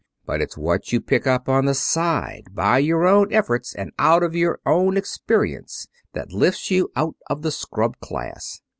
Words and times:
But 0.25 0.41
it's 0.41 0.57
what 0.57 0.91
you 0.91 0.99
pick 0.99 1.27
up 1.27 1.47
on 1.47 1.65
the 1.65 1.75
side, 1.75 2.55
by 2.55 2.79
your 2.79 3.05
own 3.05 3.31
efforts 3.31 3.75
and 3.75 3.91
out 3.99 4.23
of 4.23 4.35
your 4.35 4.59
own 4.65 4.97
experience, 4.97 5.87
that 6.13 6.31
lifts 6.33 6.71
you 6.71 6.89
out 6.95 7.17
of 7.29 7.43
the 7.43 7.51
scrub 7.51 7.99
class. 7.99 8.61